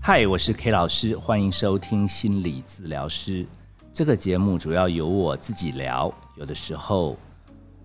[0.00, 3.44] 嗨，我是 K 老师，欢迎收听心理治疗师。
[3.92, 7.16] 这个节目主要由我自己聊，有的时候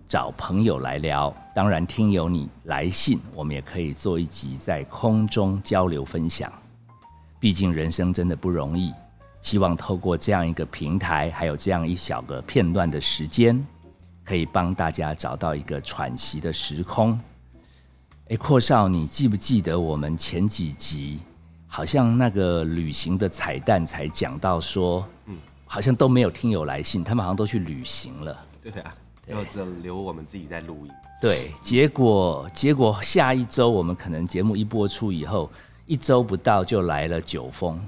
[0.06, 1.34] 找朋友来聊。
[1.52, 6.52] 当然，听友你来信，我们也可以做一集在空中交流分享。
[7.40, 8.94] 毕竟人生真的不容易，
[9.40, 13.66] 希望透过这样一个平台，还有这样一小个片段的时间，
[14.22, 17.18] 可以帮大家找到一个喘息的时空。
[18.32, 21.20] 哎，阔少，你记不记得我们前几集？
[21.66, 25.36] 好像那个旅行的彩蛋才讲到说，嗯，
[25.66, 28.34] 好像都没有听友来信，他们好像都去旅行了。
[28.62, 28.94] 对啊，
[29.26, 30.92] 然后只留我们自己在录音。
[31.20, 35.50] 对，结果结果下一周我们可能节目一播出以后，
[35.84, 37.78] 一周不到就来了九封，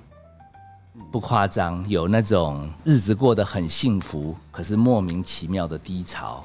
[1.10, 6.44] 不夸张，有那种日子过得很幸福，可是莫名其妙的低潮，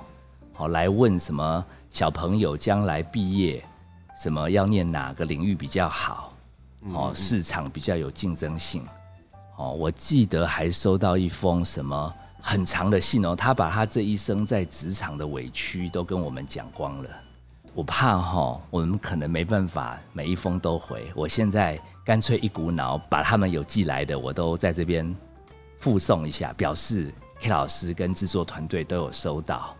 [0.53, 3.61] 好来问什么小朋友将来毕业，
[4.19, 6.33] 什么要念哪个领域比较好。
[6.93, 8.85] 哦，市场比较有竞争性。
[9.55, 17.09] 哦，我记得还收到一封什么很长的信哦，他把他这一生在职场的委屈都跟我们讲光了。
[17.73, 21.09] 我怕哈，我们可能没办法每一封都回。
[21.15, 25.15] 我现在干脆一股脑把他们有寄来的，我都在这边
[25.77, 29.73] 附送一下，表示 K 老师跟制作团队都有收到。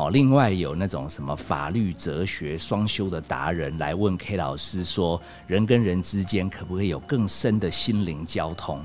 [0.00, 8.82] 好，另外有那种什么法律、哲学双修的达人来问 K 老师说，人跟人之间可不可以有更深的心灵交通？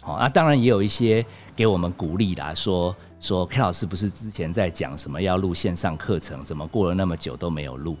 [0.00, 1.22] 好，那当然也有一些
[1.54, 7.94] 给我们鼓励啦，说说 K 老师不是之前在讲什么要录线上课程，怎么过了那么久都没有录？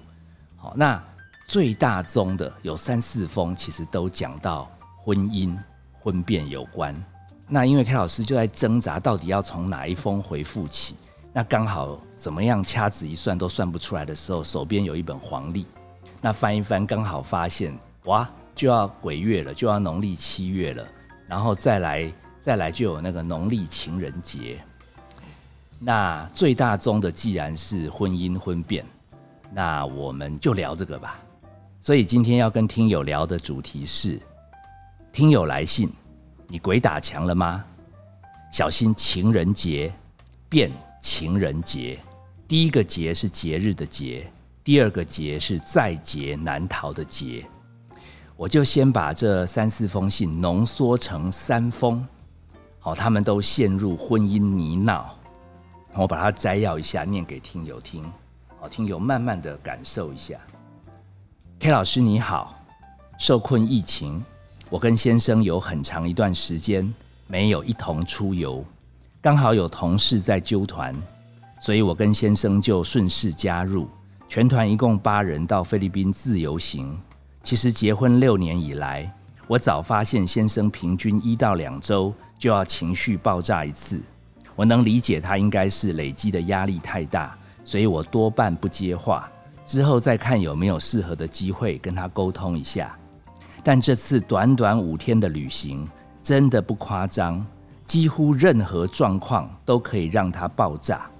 [0.56, 0.98] 好，那
[1.46, 4.66] 最大宗的有三四封，其实都讲到
[4.96, 5.54] 婚姻、
[5.92, 6.96] 婚变有关。
[7.46, 10.96] 那因为 K 老师就在挣扎，到底要从哪一封回复起？
[11.36, 15.66] 那刚好怎么样掐指一算都算不出来的时候，手边有一本黄历，
[16.20, 20.86] 那翻一翻刚好发现哇，就要鬼月了，就要农历七月了，
[21.26, 24.60] 然后再来再来就有那个农历情人节。
[25.80, 28.86] 那最大宗的既然是婚姻婚变，
[29.52, 31.18] 那我们就聊这个吧。
[31.80, 34.22] 所以今天要跟听友聊的主题是：
[35.12, 35.90] 听友来信，
[36.46, 37.64] 你鬼打墙了吗？
[38.52, 39.92] 小心情人节
[40.48, 40.70] 变。
[41.04, 42.00] 情人节，
[42.48, 44.26] 第一个节是节日的节，
[44.64, 47.44] 第二个节是在劫难逃的劫。
[48.36, 52.02] 我就先把这三四封信浓缩成三封，
[52.78, 55.04] 好，他们都陷入婚姻泥淖，
[55.92, 58.02] 我把它摘要一下，念给听友听，
[58.58, 60.38] 好，听友慢慢的感受一下。
[61.58, 62.58] K 老师你好，
[63.18, 64.24] 受困疫情，
[64.70, 66.92] 我跟先生有很长一段时间
[67.26, 68.64] 没有一同出游。
[69.24, 70.94] 刚好有同事在揪团，
[71.58, 73.88] 所以我跟先生就顺势加入。
[74.28, 76.94] 全团一共八人到菲律宾自由行。
[77.42, 79.10] 其实结婚六年以来，
[79.46, 83.98] 我早发现先生平均一到两周就要情绪爆炸一次。
[84.54, 89.26] 我能理解他应该是累积的压力太大，所以我多半不接话，
[89.64, 92.94] 之后再看有没有适合的机会跟他沟通一下。
[93.62, 95.88] 但这次短短五天的旅行，
[96.22, 97.42] 真的不夸张。
[97.86, 101.10] 几乎任何状况都可以让他爆炸。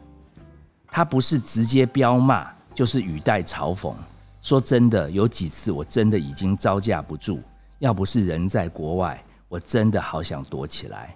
[0.88, 3.92] 他不是直接飙骂，就是语带嘲讽。
[4.40, 7.42] 说真的，有几次我真的已经招架不住。
[7.80, 11.14] 要不是人在国外，我真的好想躲起来。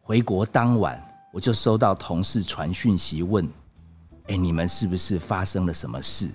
[0.00, 1.00] 回国当晚，
[1.32, 3.48] 我就收到同事传讯息问
[4.28, 6.30] ：“哎，你们是不是发生了什么事？”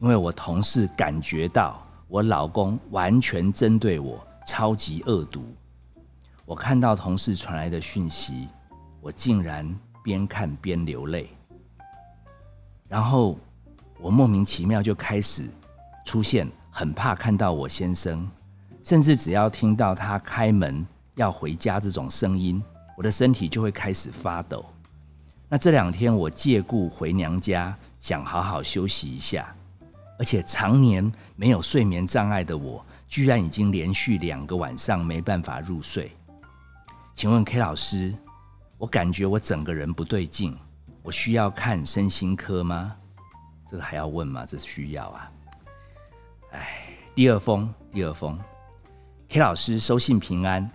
[0.00, 5.44] 因为我同事感觉到我老公完全针对我，超级恶毒。
[6.46, 8.48] 我看到同事传来的讯息，
[9.00, 9.66] 我竟然
[10.02, 11.30] 边看边流泪。
[12.86, 13.38] 然后
[13.98, 15.48] 我莫名其妙就开始
[16.04, 18.30] 出现很怕看到我先生，
[18.82, 22.62] 甚至只要听到他开门要回家这种声音，
[22.94, 24.66] 我的身体就会开始发抖。
[25.48, 29.54] 那这两天我借故回娘家，想好好休息一下，
[30.18, 36.12] 而且常年没有睡眠障碍的我，居然已经连续两个晚上没办法入睡。
[37.14, 38.12] 请问 K 老师，
[38.76, 40.58] 我感觉我整个人不对劲，
[41.00, 42.94] 我需要看身心科吗？
[43.70, 44.44] 这个还要问吗？
[44.44, 45.30] 这需要啊。
[46.50, 48.36] 哎，第二封，第二封
[49.28, 50.68] ，K 老师收信平安。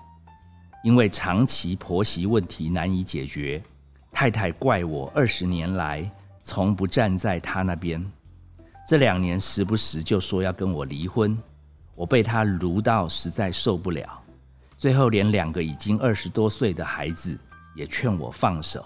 [0.81, 3.61] 因为长期婆媳问题难以解决，
[4.13, 6.09] 太太怪我二十年来
[6.41, 8.01] 从不站在她那边，
[8.87, 11.37] 这两年时不时就说要跟我离婚，
[11.95, 14.18] 我被她撸到实在受不了。
[14.79, 17.37] 最后，连两个已经二十多岁的孩子
[17.75, 18.85] 也劝我放手，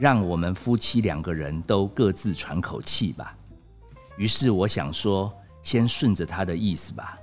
[0.00, 3.32] 让我们夫妻两个人都各自喘口气吧。
[4.16, 5.32] 于是我想说
[5.62, 7.16] 先顺着他的意思吧。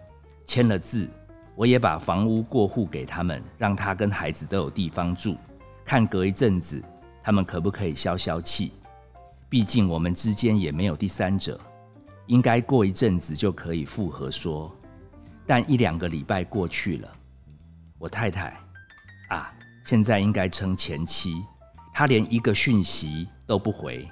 [0.45, 1.09] 签了字，
[1.55, 5.35] 我也把房屋过户给他们，让他跟孩子都有地方住。
[5.83, 6.81] 看隔一阵子，
[7.21, 8.71] 他们可不可以消消气？
[9.49, 11.59] 毕竟我们之间也没有第三者，
[12.27, 14.73] 应该过一阵子就可以复合说。
[15.45, 17.11] 但一两个礼拜过去了，
[17.99, 18.55] 我太太
[19.29, 19.51] 啊，
[19.83, 21.43] 现在应该称前妻，
[21.93, 24.07] 她连一个讯息都不回。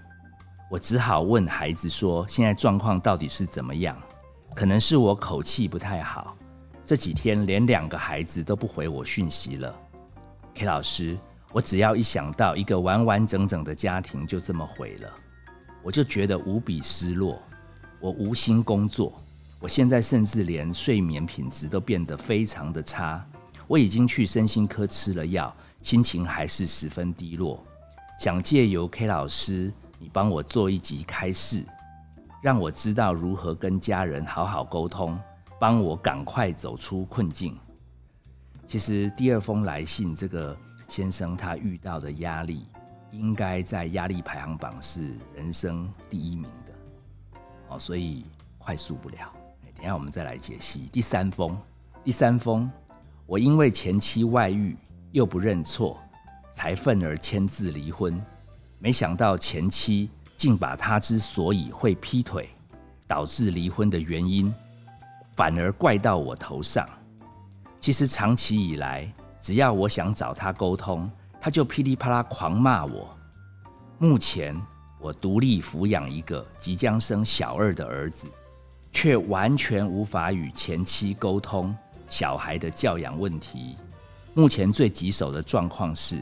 [0.72, 3.96] 我只好问孩子说：“现在状况到底是怎么样？”
[4.56, 6.36] 可能是我口气不太好，
[6.84, 9.76] 这几天连两个孩子都不回我讯息了。
[10.56, 11.18] K 老师，
[11.52, 15.12] 我只要一想到一个完完整整的家庭就这么毁了，
[15.84, 17.40] 我就觉得无比失落。
[18.00, 19.22] 我无心工作，
[19.60, 23.26] 我现在甚至连睡眠品质都变得非常的差。
[23.68, 27.64] 我已经去身心科吃了药，心情还是十分低落。
[28.20, 29.74] 想借由 K 老师。
[29.98, 31.64] 你帮我做一集开示，
[32.44, 35.18] 让我知道如何跟家人好好沟通，
[35.58, 37.58] 帮我赶快走出困境。
[38.68, 40.56] 其实第二封来信，这个
[40.90, 42.68] 先生他遇到的压力，
[43.10, 47.40] 应该在压力排行榜是人生第一名的
[47.70, 48.26] 哦，所以
[48.60, 49.32] 快速不了。
[49.78, 51.58] 等下我们再来解析第三封。
[52.04, 52.70] 第三封，
[53.28, 54.78] 我因为前妻外遇
[55.12, 56.00] 又不认错，
[56.52, 58.24] 才愤而签字离婚。
[58.78, 62.48] 没想到前妻竟把他之所以会劈腿，
[63.08, 64.54] 导致离婚的原因，
[65.36, 66.88] 反而怪到我头上。
[67.80, 69.12] 其实长期以来，
[69.42, 71.10] 只要我想找他沟通，
[71.42, 73.18] 他就噼里啪啦狂骂我。
[73.98, 74.56] 目前
[75.00, 78.28] 我独立抚养一个即将生小二的儿子，
[78.92, 81.76] 却完全无法与前妻沟通
[82.08, 83.78] 小孩的教养问题。
[84.34, 86.22] 目前最棘手的状况是。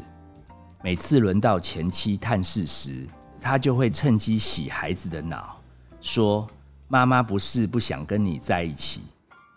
[0.84, 3.08] 每次轮到前妻探视时，
[3.40, 5.58] 他就会趁机洗孩子的脑，
[6.02, 6.46] 说
[6.90, 9.02] ：“妈妈不是不想跟你在一起，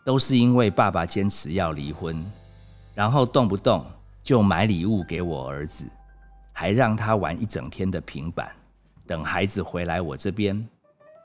[0.05, 2.25] 都是因为爸爸坚持要离婚。”
[2.95, 3.85] 然后动不动
[4.23, 5.85] 就买礼物给我儿子，
[6.53, 8.49] 还让他玩一整天的平板。
[9.05, 10.65] 等孩子回来我这边，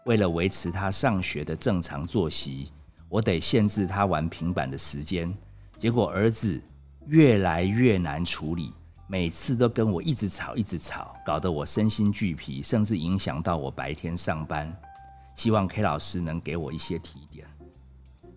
[0.05, 2.71] 为了维持他上学的正常作息，
[3.11, 5.31] 我得限制他玩平板的时间。
[5.77, 6.61] 结果儿子
[7.07, 8.73] 越来越难处理。
[9.07, 14.73] 每次都跟我一直吵，一直吵，搞得我身心俱疲，甚至影响到我白天上班。
[15.35, 17.45] 希望 K 老师能给我一些提点。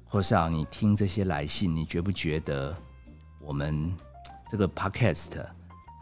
[0.05, 2.77] 或少，你听这些来信，你觉不觉得
[3.41, 3.95] 我们
[4.51, 5.47] 这个 Podcast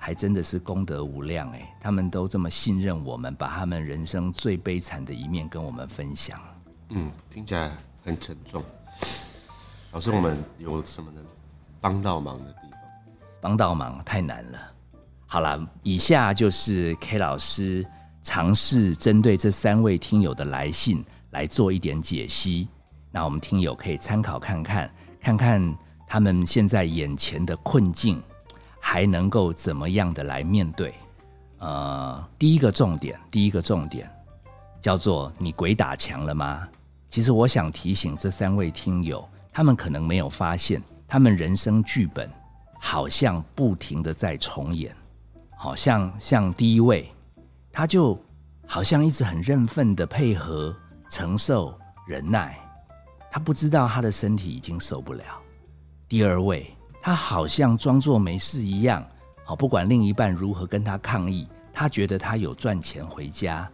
[0.01, 1.51] 还真的是功德无量？
[1.51, 6.41] 哎，他们都这么信任我们，把他们人生最悲惨的一面跟我们分享。
[6.89, 7.71] 嗯，听起来
[8.05, 8.63] 很沉重。
[9.93, 11.25] 老师，我们有什么能
[11.81, 12.81] 帮到忙的地方？
[13.41, 14.59] 帮到忙太难了。
[15.27, 17.87] 好了，以下就是 K 老师
[18.23, 22.69] 尝试针对这三位听友的来信来做一点解析。
[23.11, 24.91] 那我们听友可以参考看看，
[25.21, 25.77] 看看
[26.07, 28.23] 他们现在眼前的困境
[28.81, 30.95] 还能够怎么样的来面对。
[31.59, 34.11] 呃，第一个重点，第一个重点
[34.81, 36.67] 叫做你鬼打墙了吗？
[37.13, 39.23] 其实我想提醒这三位听友，
[39.53, 42.29] 他们可能没有发现，他们人生剧本。
[42.85, 44.93] 好像不停的在重演，
[45.57, 47.09] 好像像第一位，
[47.71, 48.19] 他就
[48.67, 50.75] 好像一直很认份的配合、
[51.09, 51.79] 承受、
[52.09, 52.59] 忍耐，
[53.31, 55.23] 他不知道他的身体已经受不了。
[56.09, 59.07] 第二位，他好像装作没事一样，
[59.45, 63.71] 好不管另一半如何跟他抗议，他觉得他有赚钱回家，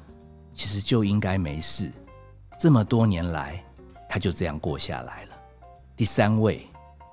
[0.52, 1.90] 其实就应该没事。
[2.58, 3.62] 这么多年来，
[4.08, 5.36] 他就这样过下来了。
[5.96, 6.66] 第三位。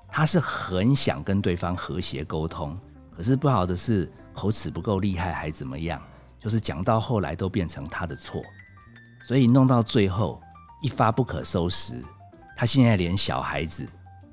[0.08, 2.74] 他是很想跟对方和谐沟通，
[3.14, 6.00] 可是不好的是口齿不够厉害，还怎么样？
[6.40, 8.42] 就是讲到后来都变成他的错，
[9.22, 10.40] 所以弄到最后
[10.80, 12.02] 一发不可收拾。
[12.56, 13.86] 他现在连小孩子，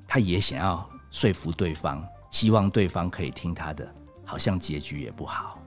[0.08, 3.86] 他也想要说服对方，希望对方可以听他的，
[4.24, 5.58] 好像结局也不好。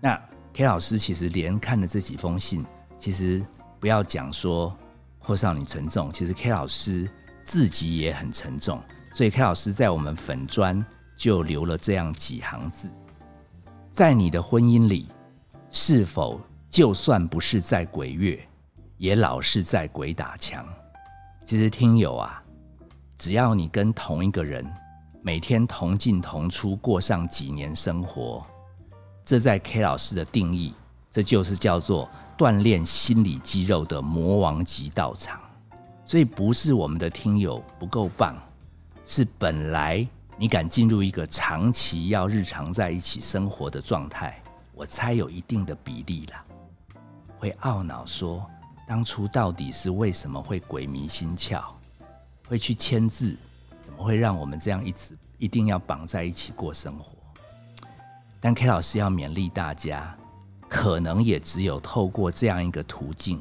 [0.00, 0.20] 那
[0.52, 2.64] K 老师其实连看了这几封信，
[3.00, 3.44] 其实
[3.80, 4.76] 不要讲说
[5.26, 7.10] 或少你沉重，其实 K 老师
[7.42, 8.80] 自己也很沉重。
[9.12, 10.84] 所以 K 老师在我们粉砖
[11.16, 12.88] 就留了这样几行字：
[13.90, 15.08] 在你的婚姻里，
[15.68, 16.40] 是否
[16.70, 18.38] 就算不是在鬼月，
[18.98, 20.64] 也老是在鬼打墙？
[21.44, 22.40] 其实听友啊，
[23.18, 24.64] 只要你跟同一个人
[25.22, 28.46] 每天同进同出过上几年生活，
[29.24, 30.72] 这在 K 老师的定义，
[31.10, 35.40] 这就是叫做锻炼心理肌肉的魔王级道场。
[36.04, 38.36] 所以不是我们的听友不够棒。
[39.04, 44.42] 是本来你敢进入一个长期要日常在一起生活的状态，
[44.74, 46.44] 我猜有一定的比例啦，
[47.38, 48.44] 会懊恼说
[48.86, 51.62] 当初到底是为什么会鬼迷心窍，
[52.48, 53.36] 会去签字？
[53.80, 57.12] 怎么会让我们这样一直一定要绑在一起过生活？
[58.40, 60.16] 但 K 老师要勉励大家，
[60.76, 63.40] 可能也只有透过这样一个途径，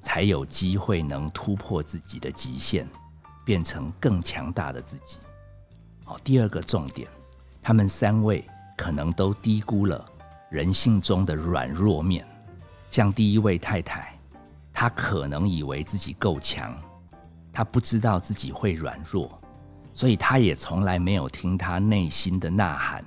[0.00, 2.88] 才有机会能突破自己的极限，
[3.44, 5.18] 变成更强大的自己。
[6.06, 7.06] 好，第二个重点，
[7.62, 8.42] 他们三位
[8.78, 10.02] 可能都低估了
[10.48, 12.26] 人性中的软弱面。
[12.88, 14.18] 像第一位太太，
[14.72, 16.74] 她可能以为自己够强，
[17.52, 19.38] 她不知道自己会软弱，
[19.92, 23.04] 所以她也从来没有听她内心的呐喊。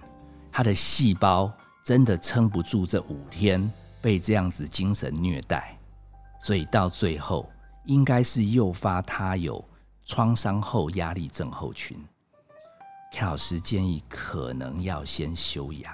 [0.51, 1.51] 她的细胞
[1.83, 3.71] 真的撑不住这五天
[4.01, 5.77] 被这样子精神虐待，
[6.39, 7.49] 所以到最后
[7.85, 9.63] 应该是诱发他有
[10.05, 11.97] 创伤后压力症候群。
[13.11, 15.93] K 老师建议可能要先休养，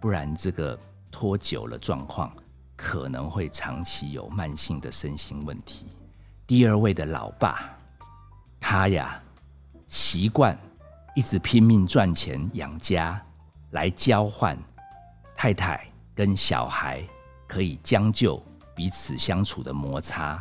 [0.00, 0.78] 不然这个
[1.10, 2.32] 拖久了状况
[2.76, 5.86] 可能会长期有慢性的身心问题。
[6.46, 7.76] 第二位的老爸，
[8.60, 9.20] 他呀
[9.88, 10.56] 习惯
[11.16, 13.20] 一直拼命赚钱养家，
[13.70, 14.56] 来交换
[15.42, 15.84] 太太
[16.14, 17.02] 跟小孩
[17.48, 18.40] 可以将就
[18.76, 20.40] 彼此相处的摩擦。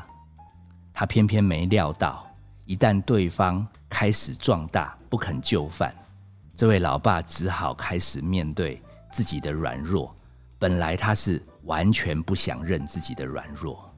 [0.93, 2.31] 他偏偏没料到，
[2.65, 5.91] 一旦对方开始壮大，不肯就范。
[6.55, 8.79] 这位老爸只好开始面对
[9.12, 10.15] 自己的软弱。
[10.60, 13.91] 本来他是完全不想认自己的软弱。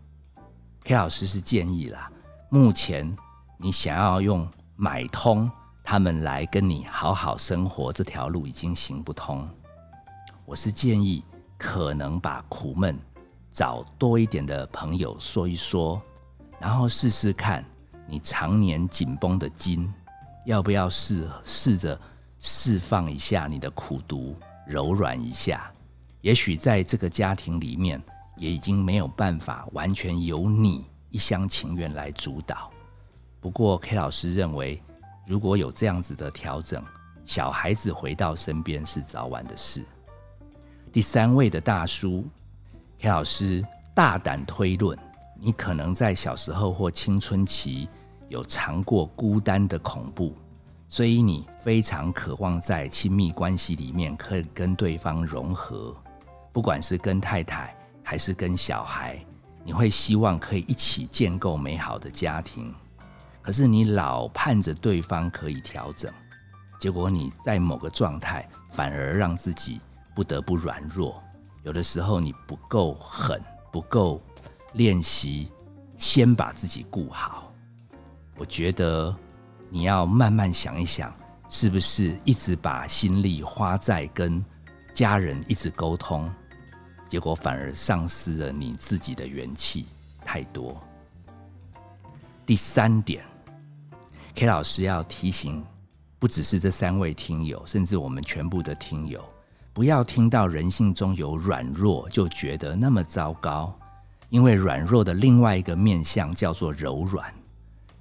[0.85, 2.09] K 老师是建议啦，
[2.49, 3.13] 目前
[3.57, 5.51] 你想要用买通
[5.83, 9.45] 他们来跟你好好生活，这条路已经行不通。
[10.45, 11.23] 我是建议，
[11.57, 12.97] 可能把苦闷
[13.51, 16.01] 找多一点的朋友说一说，
[16.59, 17.63] 然后试试看
[18.07, 19.91] 你常年紧绷的筋，
[20.45, 21.99] 要不要试试着。
[22.45, 24.35] 释放一下你的苦毒，
[24.67, 25.71] 柔软一下。
[26.19, 28.03] 也许在这个家庭里面，
[28.35, 32.69] 也已经没有办法完全由你一厢情愿来主导。
[33.39, 34.83] 不过 K 老师认为，
[35.25, 36.83] 如果有这样子的调整，
[37.23, 39.85] 小孩子回到身边是早晚的事。
[40.93, 42.23] 第三位的大叔
[42.99, 44.95] ，K 老师大胆推论，
[45.41, 47.89] 你可能在小时候或青春期
[48.29, 50.35] 有尝过孤单的恐怖。
[50.87, 55.97] 所以你非常渴望在亲密关系里面可以跟对方融合，
[56.51, 59.17] 不管是跟太太还是跟小孩，
[59.63, 62.71] 你会希望可以一起建构美好的家庭。
[63.41, 66.13] 可是你老盼着对方可以调整，
[66.79, 69.81] 结果你在某个状态反而让自己
[70.15, 71.21] 不得不软弱。
[71.63, 73.41] 有的时候你不够狠，
[73.71, 74.21] 不够
[74.73, 75.49] 练习，
[75.95, 77.53] 先把自己顾好。
[78.37, 79.15] 我觉得。
[79.69, 81.11] 你要慢慢想一想，
[81.49, 84.45] 是不是一直把心力花在跟
[84.93, 86.31] 家人一直沟通，
[87.09, 89.87] 结果反而丧失了你自己的元气
[90.23, 90.79] 太多。
[92.45, 93.25] 第三点
[94.35, 95.65] ，K 老师要提醒，
[96.19, 99.27] 不只是这三位听友，甚至我们全部的听友，
[99.73, 103.73] 不要听到人性中有软弱就觉得那么糟糕，
[104.29, 107.33] 因为软弱的另外一个面相叫做柔软。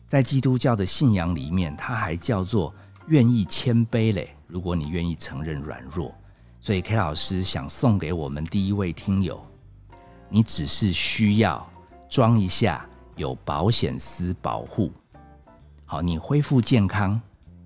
[0.07, 2.75] 在基督教的信仰里面，它还叫做
[3.07, 4.37] 愿意谦卑嘞。
[4.47, 6.15] 如果你愿意承认软弱，
[6.61, 9.43] 所以 K 老师想送给我们第一位听友，
[10.29, 11.67] 你只是需要
[12.11, 12.87] 装一下
[13.17, 14.93] 有保险丝保护，
[15.87, 17.19] 好，你恢复健康，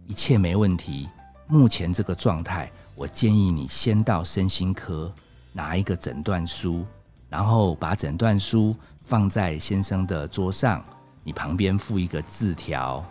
[0.06, 1.08] 一切没问题。
[1.48, 5.12] 目前这个状态，我建议你先到身心科
[5.52, 6.82] 拿一个诊断书，
[7.28, 8.74] 然后把诊断书
[9.04, 10.82] 放在先生的桌上。
[11.22, 13.04] 你旁边附一个字条，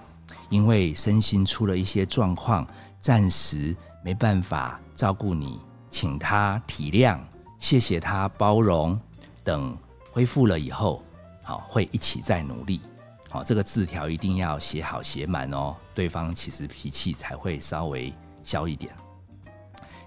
[0.49, 2.65] 因为身心出了一些状况，
[2.99, 7.19] 暂时没办法照顾你，请他体谅，
[7.59, 8.99] 谢谢他包容。
[9.43, 9.77] 等
[10.11, 11.03] 恢复了以后，
[11.43, 12.81] 好会一起再努力。
[13.29, 18.11] 好，这个字条一定要写好写满哦，对方其实脾气才会稍微
[18.43, 18.91] 消一点。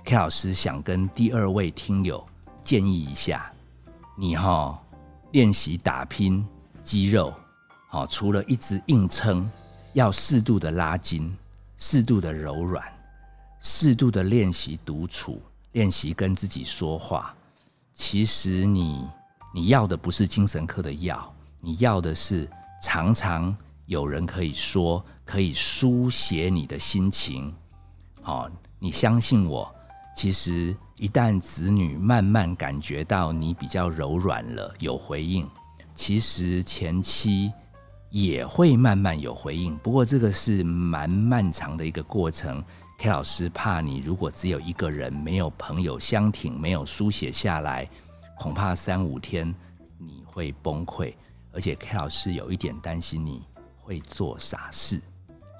[0.09, 2.27] K 老师想跟第二位听友
[2.63, 3.53] 建议一下，
[4.17, 4.83] 你哈
[5.33, 6.43] 练习打拼
[6.81, 7.31] 肌肉。
[7.91, 9.47] 好，除了一直硬撑，
[9.93, 11.37] 要适度的拉筋，
[11.77, 12.83] 适度的柔软，
[13.61, 17.35] 适度的练习独处，练习跟自己说话。
[17.93, 19.07] 其实你
[19.53, 22.49] 你要的不是精神科的药，你要的是
[22.83, 27.55] 常常有人可以说，可以书写你的心情。
[28.23, 28.49] 好，
[28.79, 29.71] 你相信我，
[30.19, 35.49] 其实一旦子女慢慢感觉到你比较柔软了，有回应，
[35.95, 37.53] 其实前期。
[38.11, 42.65] 也会慢慢有回应，不过这个是蛮漫长的一个过程。
[42.99, 47.87] K 老师怕你如果只有一个人，没有朋友相挺，没有书写下来，
[48.39, 49.55] 恐怕三五天
[49.99, 51.13] 你会崩溃。
[51.53, 53.43] 而且 K 老师有一点担心你
[53.77, 54.99] 会做傻事。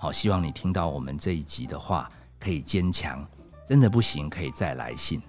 [0.01, 2.11] 好，希望你听到我们这一集的话，
[2.41, 3.25] 可以坚强。
[3.69, 5.21] 真的不行，可以再来信。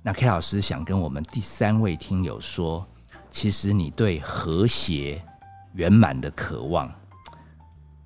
[0.00, 2.86] 那 K 老师想跟我们第三位听友说，
[3.30, 5.20] 其实你对和谐
[5.72, 6.88] 圆满的渴望，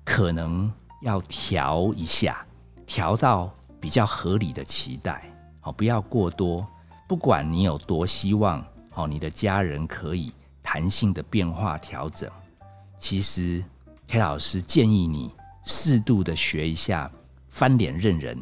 [0.03, 0.73] 可能
[1.03, 2.43] 要调一下，
[2.87, 5.31] 调到比较合理的期待。
[5.59, 6.67] 好，不要过多。
[7.07, 10.33] 不管你有多希望，好，你的家人可以
[10.63, 12.27] 弹性的变化调整。
[12.97, 13.63] 其实
[14.07, 15.31] K 老师建议你。
[15.61, 17.11] 适度的学一下
[17.49, 18.35] 翻脸认人，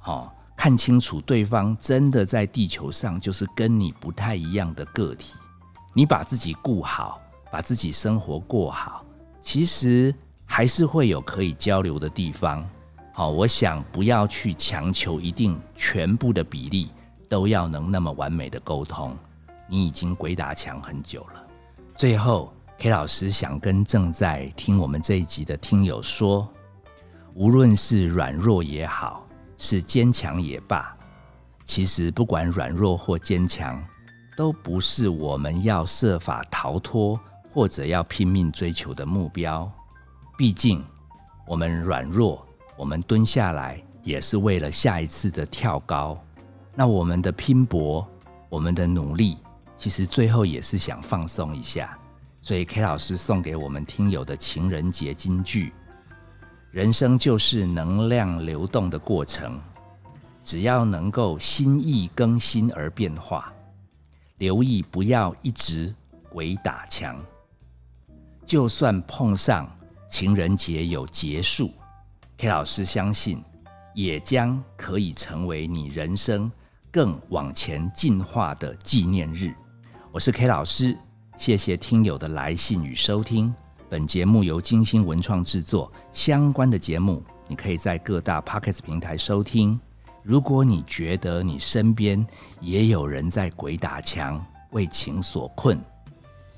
[0.00, 5.34] 好看清楚对方真的在地球上就是跟你不太一样的个体。
[5.94, 7.20] 你把自己顾好，
[7.52, 9.04] 把自己生活过好，
[9.40, 10.12] 其实
[10.44, 12.68] 还是会有可以交流的地方。
[13.12, 16.90] 好，我想不要去强求一定全部的比例
[17.28, 19.16] 都要能那么完美的沟通。
[19.68, 21.46] 你已经鬼打墙很久了，
[21.96, 22.52] 最后。
[22.82, 26.48] K 老师想跟正在听我们这一集的听友说，
[27.34, 29.26] 无论是软弱也好，
[29.62, 30.96] 是坚强也罢，
[31.66, 33.78] 其实不管软弱或坚强，
[34.34, 37.20] 都不是我们要设法逃脱
[37.52, 39.70] 或者要拼命追求的目标。
[40.38, 40.82] 毕竟，
[41.46, 46.18] 我们软弱，我们蹲下来也是为了下一次的跳高。
[46.74, 48.08] 那我们的拼搏，
[48.48, 49.36] 我们的努力，
[49.76, 51.98] 其实最后也是想放松一下。
[52.40, 55.74] 所以 K 老师送给我们听友的情人节金句：
[56.70, 59.58] 人生就是能量流动的过程，
[60.40, 63.52] 只要能够心意更新而变化，
[64.38, 65.92] 留意不要一直
[66.28, 67.20] 鬼打墙。
[68.46, 69.68] 就算碰上
[70.08, 71.72] 情人节有结束
[72.38, 73.42] ，K 老师相信
[73.92, 76.50] 也将可以成为你人生
[76.92, 79.52] 更往前进化的纪念日。
[80.12, 80.96] 我是 K 老师。
[81.36, 83.52] 谢谢听友的来信与收听，
[83.90, 85.90] 本节目由金星文创制作。
[86.12, 89.78] 相关的节目，你可以在各大 Podcast 平台收听。
[90.22, 92.24] 如果你觉得你身边
[92.60, 95.76] 也有人在鬼打墙、为情所困，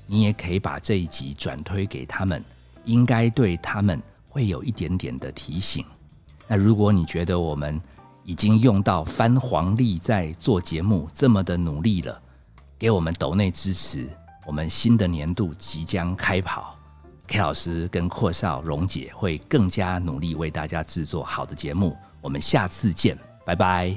[0.05, 2.45] 你也可以把这一集转推给他们，
[2.85, 5.83] 应该对他们会有一点点的提醒。
[6.47, 7.81] 那如果你觉得我们
[8.23, 12.21] 已经用到翻黄历在做节目这么的努力了，
[12.77, 14.07] 给我们抖内支持。
[14.45, 16.72] 我们新的年度即将开跑
[17.27, 21.97] k 老师跟阔少荣姐会更加努力为大家制作好的节目。
[22.21, 23.95] 我们下次见拜拜。